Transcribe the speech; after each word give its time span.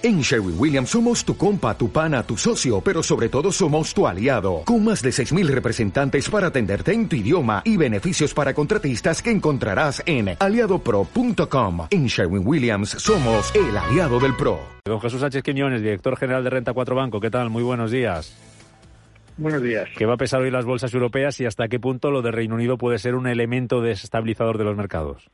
En 0.00 0.20
Sherwin 0.20 0.54
Williams 0.56 0.90
somos 0.90 1.24
tu 1.24 1.36
compa, 1.36 1.76
tu 1.76 1.90
pana, 1.90 2.22
tu 2.22 2.36
socio, 2.36 2.80
pero 2.80 3.02
sobre 3.02 3.28
todo 3.28 3.50
somos 3.50 3.92
tu 3.92 4.06
aliado, 4.06 4.62
con 4.64 4.84
más 4.84 5.02
de 5.02 5.10
6.000 5.10 5.48
representantes 5.48 6.30
para 6.30 6.46
atenderte 6.46 6.92
en 6.92 7.08
tu 7.08 7.16
idioma 7.16 7.62
y 7.64 7.76
beneficios 7.76 8.32
para 8.32 8.54
contratistas 8.54 9.20
que 9.20 9.32
encontrarás 9.32 10.00
en 10.06 10.36
aliadopro.com. 10.38 11.88
En 11.90 12.06
Sherwin 12.06 12.46
Williams 12.46 12.90
somos 12.90 13.52
el 13.56 13.76
aliado 13.76 14.20
del 14.20 14.36
PRO. 14.36 14.60
Don 14.84 15.00
Jesús 15.00 15.20
Sánchez 15.20 15.42
Quiñones, 15.42 15.82
director 15.82 16.16
general 16.16 16.44
de 16.44 16.50
Renta 16.50 16.72
4 16.72 16.94
Banco, 16.94 17.18
¿qué 17.18 17.30
tal? 17.30 17.50
Muy 17.50 17.64
buenos 17.64 17.90
días. 17.90 18.36
Buenos 19.36 19.62
días. 19.62 19.88
¿Qué 19.96 20.06
va 20.06 20.14
a 20.14 20.16
pesar 20.16 20.42
hoy 20.42 20.52
las 20.52 20.64
bolsas 20.64 20.94
europeas 20.94 21.40
y 21.40 21.44
hasta 21.44 21.66
qué 21.66 21.80
punto 21.80 22.12
lo 22.12 22.22
de 22.22 22.30
Reino 22.30 22.54
Unido 22.54 22.78
puede 22.78 23.00
ser 23.00 23.16
un 23.16 23.26
elemento 23.26 23.80
desestabilizador 23.80 24.58
de 24.58 24.64
los 24.64 24.76
mercados? 24.76 25.28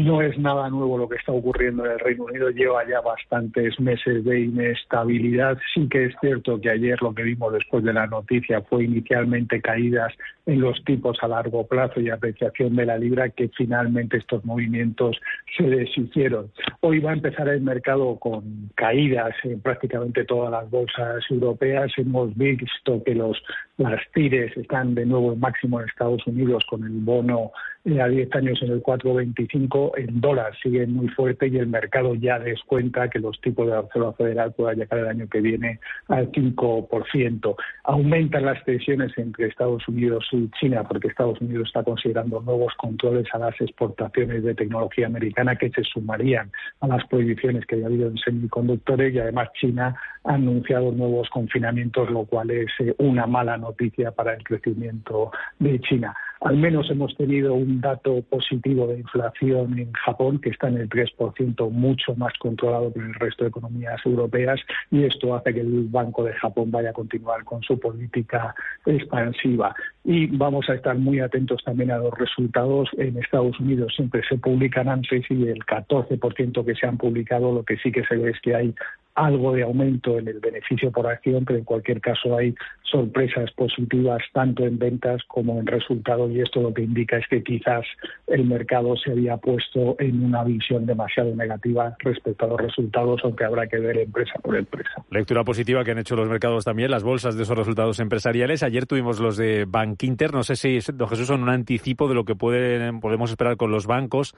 No 0.00 0.22
es 0.22 0.38
nada 0.38 0.70
nuevo 0.70 0.96
lo 0.96 1.08
que 1.08 1.16
está 1.16 1.32
ocurriendo 1.32 1.84
en 1.84 1.92
el 1.92 1.98
Reino 1.98 2.24
Unido, 2.24 2.50
lleva 2.50 2.86
ya 2.88 3.00
bastantes 3.00 3.78
meses 3.78 4.24
de 4.24 4.40
inestabilidad. 4.40 5.58
Sí 5.74 5.88
que 5.88 6.06
es 6.06 6.14
cierto 6.20 6.60
que 6.60 6.70
ayer 6.70 7.00
lo 7.02 7.14
que 7.14 7.22
vimos 7.22 7.52
después 7.52 7.84
de 7.84 7.92
la 7.92 8.06
noticia 8.06 8.62
fue 8.62 8.84
inicialmente 8.84 9.60
caídas 9.60 10.12
en 10.46 10.60
los 10.60 10.82
tipos 10.84 11.18
a 11.22 11.28
largo 11.28 11.66
plazo 11.66 12.00
y 12.00 12.10
apreciación 12.10 12.74
de 12.76 12.86
la 12.86 12.98
libra, 12.98 13.28
que 13.30 13.48
finalmente 13.48 14.16
estos 14.16 14.44
movimientos 14.44 15.20
se 15.56 15.64
deshicieron. 15.64 16.50
Hoy 16.80 16.98
va 16.98 17.10
a 17.10 17.14
empezar 17.14 17.48
el 17.48 17.60
mercado 17.60 18.18
con 18.18 18.70
caídas 18.74 19.34
en 19.44 19.60
prácticamente 19.60 20.24
todas 20.24 20.50
las 20.50 20.70
bolsas 20.70 21.22
europeas. 21.30 21.92
Hemos 21.96 22.36
visto 22.36 23.02
que 23.04 23.14
los 23.14 23.42
las 23.78 24.00
TIRES 24.14 24.56
están 24.56 24.94
de 24.94 25.06
nuevo 25.06 25.32
en 25.32 25.40
máximo 25.40 25.80
en 25.80 25.88
Estados 25.88 26.26
Unidos 26.26 26.64
con 26.68 26.84
el 26.84 27.00
bono 27.00 27.52
eh, 27.84 28.00
a 28.00 28.06
10 28.06 28.34
años 28.36 28.62
en 28.62 28.70
el 28.70 28.82
4,25, 28.82 29.81
el 29.96 30.20
dólar 30.20 30.52
sigue 30.62 30.86
muy 30.86 31.08
fuerte 31.08 31.48
y 31.48 31.56
el 31.56 31.66
mercado 31.66 32.14
ya 32.14 32.38
descuenta 32.38 33.08
que 33.08 33.18
los 33.18 33.40
tipos 33.40 33.66
de 33.66 33.72
la 33.72 33.82
Reserva 33.82 34.12
Federal 34.12 34.52
puedan 34.52 34.76
llegar 34.76 35.00
el 35.00 35.08
año 35.08 35.28
que 35.28 35.40
viene 35.40 35.80
al 36.08 36.30
5%. 36.30 37.54
Aumentan 37.84 38.44
las 38.44 38.62
tensiones 38.64 39.16
entre 39.16 39.48
Estados 39.48 39.86
Unidos 39.88 40.26
y 40.32 40.50
China 40.60 40.84
porque 40.84 41.08
Estados 41.08 41.40
Unidos 41.40 41.68
está 41.68 41.82
considerando 41.82 42.40
nuevos 42.40 42.72
controles 42.76 43.26
a 43.32 43.38
las 43.38 43.60
exportaciones 43.60 44.42
de 44.44 44.54
tecnología 44.54 45.06
americana 45.06 45.56
que 45.56 45.70
se 45.70 45.82
sumarían 45.84 46.50
a 46.80 46.86
las 46.86 47.06
prohibiciones 47.06 47.64
que 47.66 47.82
ha 47.82 47.86
habido 47.86 48.08
en 48.08 48.18
semiconductores 48.18 49.14
y 49.14 49.18
además 49.18 49.48
China 49.60 49.96
ha 50.24 50.34
anunciado 50.34 50.92
nuevos 50.92 51.28
confinamientos, 51.30 52.10
lo 52.10 52.24
cual 52.24 52.50
es 52.50 52.70
eh, 52.80 52.94
una 52.98 53.26
mala 53.26 53.56
noticia 53.56 54.12
para 54.12 54.34
el 54.34 54.44
crecimiento 54.44 55.30
de 55.58 55.80
China. 55.80 56.14
Al 56.44 56.56
menos 56.56 56.90
hemos 56.90 57.14
tenido 57.16 57.54
un 57.54 57.80
dato 57.80 58.20
positivo 58.22 58.88
de 58.88 58.98
inflación 58.98 59.78
en 59.78 59.92
Japón, 59.92 60.40
que 60.40 60.50
está 60.50 60.68
en 60.68 60.78
el 60.78 60.88
3%, 60.88 61.70
mucho 61.70 62.16
más 62.16 62.32
controlado 62.38 62.92
que 62.92 62.98
en 62.98 63.06
el 63.06 63.14
resto 63.14 63.44
de 63.44 63.50
economías 63.50 64.00
europeas, 64.04 64.60
y 64.90 65.04
esto 65.04 65.36
hace 65.36 65.54
que 65.54 65.60
el 65.60 65.86
Banco 65.88 66.24
de 66.24 66.32
Japón 66.32 66.72
vaya 66.72 66.90
a 66.90 66.92
continuar 66.94 67.44
con 67.44 67.62
su 67.62 67.78
política 67.78 68.54
expansiva. 68.84 69.72
Y 70.04 70.26
vamos 70.36 70.68
a 70.68 70.74
estar 70.74 70.98
muy 70.98 71.20
atentos 71.20 71.62
también 71.64 71.92
a 71.92 71.98
los 71.98 72.12
resultados. 72.18 72.88
En 72.98 73.16
Estados 73.18 73.58
Unidos 73.60 73.92
siempre 73.94 74.22
se 74.28 74.36
publican 74.36 74.88
antes 74.88 75.24
y 75.30 75.46
el 75.46 75.60
14% 75.60 76.64
que 76.64 76.74
se 76.74 76.86
han 76.86 76.98
publicado, 76.98 77.52
lo 77.52 77.62
que 77.62 77.76
sí 77.76 77.92
que 77.92 78.04
se 78.04 78.16
ve 78.16 78.30
es 78.30 78.40
que 78.40 78.56
hay 78.56 78.74
algo 79.14 79.52
de 79.52 79.62
aumento 79.62 80.18
en 80.18 80.28
el 80.28 80.40
beneficio 80.40 80.90
por 80.90 81.06
acción, 81.06 81.44
pero 81.44 81.58
en 81.58 81.64
cualquier 81.64 82.00
caso 82.00 82.36
hay 82.36 82.54
sorpresas 82.82 83.50
positivas 83.52 84.22
tanto 84.32 84.64
en 84.64 84.78
ventas 84.78 85.22
como 85.26 85.58
en 85.58 85.66
resultados 85.66 86.30
y 86.30 86.40
esto 86.40 86.60
lo 86.60 86.74
que 86.74 86.82
indica 86.82 87.16
es 87.16 87.26
que 87.28 87.42
quizás 87.42 87.84
el 88.26 88.44
mercado 88.44 88.96
se 88.96 89.12
había 89.12 89.38
puesto 89.38 89.96
en 89.98 90.22
una 90.22 90.44
visión 90.44 90.84
demasiado 90.84 91.34
negativa 91.34 91.96
respecto 92.00 92.44
a 92.44 92.48
los 92.48 92.60
resultados, 92.60 93.20
aunque 93.24 93.44
habrá 93.44 93.66
que 93.66 93.78
ver 93.78 93.98
empresa 93.98 94.38
por 94.42 94.56
empresa. 94.56 95.04
Lectura 95.10 95.42
positiva 95.42 95.84
que 95.84 95.92
han 95.92 95.98
hecho 95.98 96.16
los 96.16 96.28
mercados 96.28 96.64
también, 96.64 96.90
las 96.90 97.02
bolsas 97.02 97.36
de 97.36 97.44
esos 97.44 97.56
resultados 97.56 97.98
empresariales. 97.98 98.62
Ayer 98.62 98.86
tuvimos 98.86 99.20
los 99.20 99.36
de 99.36 99.64
Bank 99.66 100.02
Inter, 100.02 100.32
no 100.32 100.42
sé 100.42 100.56
si, 100.56 100.78
don 100.92 101.08
Jesús, 101.08 101.26
son 101.26 101.42
un 101.42 101.48
anticipo 101.48 102.08
de 102.08 102.14
lo 102.14 102.24
que 102.24 102.34
pueden, 102.34 103.00
podemos 103.00 103.30
esperar 103.30 103.56
con 103.56 103.70
los 103.70 103.86
bancos. 103.86 104.34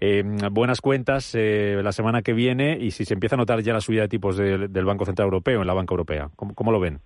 Eh, 0.00 0.22
buenas 0.50 0.80
cuentas 0.80 1.34
eh, 1.34 1.80
la 1.82 1.92
semana 1.92 2.22
que 2.22 2.32
viene 2.32 2.78
y 2.80 2.90
si 2.92 3.04
se 3.04 3.14
empieza 3.14 3.36
a 3.36 3.38
notar 3.38 3.60
ya 3.60 3.72
la 3.74 3.80
subida 3.80 4.02
de 4.02 4.08
tipos 4.18 4.36
del 4.36 4.84
Banco 4.84 5.04
Central 5.04 5.26
Europeo 5.26 5.60
en 5.60 5.66
la 5.66 5.74
banca 5.74 5.92
europea. 5.92 6.28
¿Cómo, 6.36 6.72
lo 6.72 6.80
ven? 6.80 6.98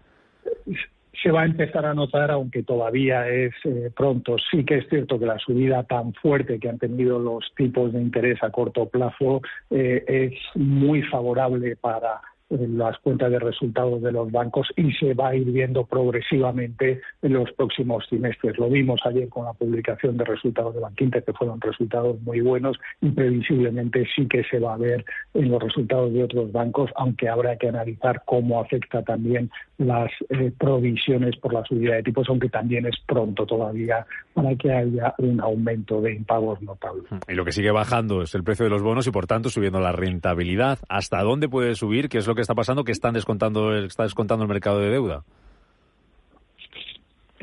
se 1.23 1.31
va 1.31 1.43
a 1.43 1.45
empezar 1.45 1.87
a 1.87 1.95
notar, 1.95 2.33
aunque 2.33 2.65
todavía 2.65 3.29
es 3.29 3.53
eh, 3.65 3.93
pronto. 3.95 4.37
Sí 4.51 4.65
que 4.65 4.79
es 4.79 4.89
cierto 4.89 5.21
que 5.21 5.27
la 5.27 5.39
subida 5.39 5.85
tan 5.85 6.15
fuerte 6.15 6.59
que 6.59 6.69
han 6.69 6.79
tenido 6.79 7.19
los 7.21 7.53
tipos 7.55 7.93
de 7.93 8.01
interés 8.01 8.43
a 8.43 8.51
corto 8.51 8.89
plazo 8.89 9.41
es 9.71 10.33
muy 10.57 11.03
favorable 11.03 11.77
para 11.77 12.23
las 12.61 12.99
cuentas 12.99 13.31
de 13.31 13.39
resultados 13.39 14.03
de 14.03 14.13
los 14.13 14.31
bancos 14.31 14.69
y 14.77 14.93
se 14.93 15.15
va 15.15 15.29
a 15.29 15.37
ir 15.37 15.51
viendo 15.51 15.85
progresivamente 15.85 17.01
en 17.23 17.33
los 17.33 17.51
próximos 17.53 18.07
trimestres. 18.09 18.59
Lo 18.59 18.69
vimos 18.69 19.01
ayer 19.05 19.29
con 19.29 19.45
la 19.45 19.53
publicación 19.53 20.17
de 20.17 20.25
resultados 20.25 20.75
de 20.75 20.81
Banquinte, 20.81 21.23
que 21.23 21.33
fueron 21.33 21.61
resultados 21.61 22.21
muy 22.23 22.41
buenos 22.41 22.79
y 23.01 23.11
previsiblemente 23.11 24.07
sí 24.15 24.27
que 24.27 24.45
se 24.45 24.59
va 24.59 24.75
a 24.75 24.79
ver 24.79 25.05
en 25.35 25.51
los 25.51 25.63
resultados 25.63 26.13
de 26.13 26.25
otros 26.25 26.53
bancos, 26.53 26.91
aunque 26.97 27.29
habrá 27.29 27.57
que 27.57 27.69
analizar 27.69 28.23
cómo 28.27 28.61
afecta 28.61 29.03
también 29.03 29.51
las 29.79 30.11
eh, 30.29 30.53
provisiones 30.57 31.37
por 31.37 31.53
la 31.55 31.65
subida 31.65 31.95
de 31.95 32.03
tipos, 32.03 32.29
aunque 32.29 32.49
también 32.49 32.87
es 32.87 32.97
pronto 33.07 33.47
todavía 33.47 34.07
para 34.35 34.55
que 34.57 34.73
haya 34.73 35.15
un 35.19 35.41
aumento 35.41 36.01
de 36.01 36.15
impagos 36.15 36.61
notable. 36.63 37.03
Y 37.29 37.35
lo 37.35 37.45
que 37.45 37.53
sigue 37.53 37.71
bajando 37.71 38.23
es 38.23 38.35
el 38.35 38.45
precio 38.45 38.65
de 38.65 38.71
los 38.71 38.83
bonos 38.83 39.07
y, 39.07 39.11
por 39.11 39.27
tanto, 39.27 39.51
subiendo 39.51 39.81
la 39.81 39.93
rentabilidad. 39.93 40.79
¿Hasta 40.89 41.23
dónde 41.23 41.49
puede 41.49 41.75
subir? 41.75 42.09
¿Qué 42.09 42.19
es 42.19 42.27
lo 42.27 42.35
que 42.35 42.42
está 42.43 42.55
pasando? 42.55 42.85
que 42.85 42.93
están 42.93 43.15
descontando, 43.15 43.75
está 43.77 44.03
descontando 44.05 44.45
el 44.45 44.49
mercado 44.49 44.81
de 44.81 44.91
deuda? 44.91 45.25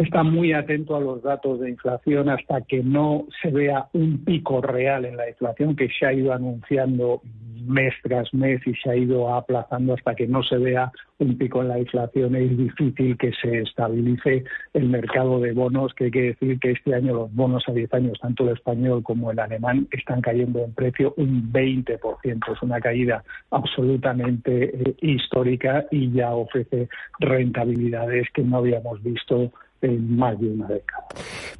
está 0.03 0.23
muy 0.23 0.53
atento 0.53 0.95
a 0.95 1.01
los 1.01 1.21
datos 1.21 1.59
de 1.59 1.69
inflación 1.69 2.29
hasta 2.29 2.61
que 2.61 2.81
no 2.81 3.25
se 3.41 3.51
vea 3.51 3.87
un 3.93 4.23
pico 4.23 4.61
real 4.61 5.03
en 5.03 5.17
la 5.17 5.29
inflación 5.29 5.75
que 5.75 5.89
se 5.89 6.05
ha 6.05 6.13
ido 6.13 6.31
anunciando 6.31 7.21
mes 7.69 7.93
tras 8.03 8.33
mes 8.33 8.59
y 8.65 8.73
se 8.75 8.89
ha 8.89 8.95
ido 8.95 9.33
aplazando 9.33 9.93
hasta 9.93 10.15
que 10.15 10.27
no 10.27 10.43
se 10.43 10.57
vea 10.57 10.91
un 11.19 11.37
pico 11.37 11.61
en 11.61 11.69
la 11.69 11.79
inflación. 11.79 12.35
Es 12.35 12.57
difícil 12.57 13.17
que 13.17 13.31
se 13.41 13.59
estabilice 13.59 14.43
el 14.73 14.89
mercado 14.89 15.39
de 15.39 15.53
bonos, 15.53 15.93
que 15.93 16.05
hay 16.05 16.11
que 16.11 16.21
decir 16.21 16.59
que 16.59 16.71
este 16.71 16.95
año 16.95 17.13
los 17.13 17.33
bonos 17.33 17.63
a 17.67 17.71
10 17.71 17.93
años, 17.93 18.19
tanto 18.19 18.43
el 18.43 18.55
español 18.55 19.03
como 19.03 19.31
el 19.31 19.39
alemán, 19.39 19.87
están 19.91 20.21
cayendo 20.21 20.63
en 20.63 20.73
precio 20.73 21.13
un 21.17 21.51
20%. 21.51 22.53
Es 22.53 22.61
una 22.61 22.79
caída 22.79 23.23
absolutamente 23.51 24.63
eh, 24.75 24.95
histórica 25.01 25.85
y 25.91 26.11
ya 26.11 26.33
ofrece 26.33 26.89
rentabilidades 27.19 28.27
que 28.33 28.43
no 28.43 28.57
habíamos 28.57 29.01
visto 29.03 29.51
en 29.81 30.17
más 30.17 30.39
de 30.39 30.47
una 30.47 30.67
década. 30.67 31.05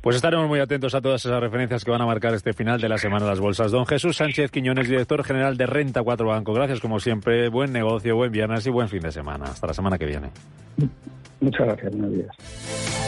Pues 0.02 0.16
estaremos 0.16 0.48
muy 0.48 0.60
atentos 0.60 0.96
a 0.96 1.02
todas 1.02 1.26
esas 1.26 1.40
referencias 1.40 1.84
que 1.84 1.92
van 1.92 2.02
a 2.02 2.06
marcar 2.06 2.34
este 2.34 2.54
final 2.54 2.80
de 2.80 2.90
la 2.90 2.98
semana 2.98 3.26
de 3.26 3.32
las 3.32 3.40
bolsas. 3.40 3.72
Don 3.72 3.86
Jesús 3.86 4.18
Sánchez 4.18 4.52
Quiñones, 4.52 4.88
director 4.88 5.24
general 5.24 5.58
de 5.58 5.66
Renta 5.66 6.04
4 6.04 6.28
Banco. 6.28 6.54
Gracias 6.54 6.80
como 6.80 7.00
siempre, 7.00 7.50
buen 7.50 7.72
negocio, 7.72 8.16
buen 8.16 8.32
viernes 8.32 8.66
y 8.68 8.70
buen 8.70 8.90
fin 8.90 9.02
de 9.02 9.12
semana. 9.12 9.46
Hasta 9.46 9.68
la 9.68 9.74
semana 9.74 9.98
que 9.98 10.06
viene. 10.06 10.30
Muchas 11.42 11.68
gracias, 11.68 11.92
buenos 11.92 12.14
días. 12.14 12.99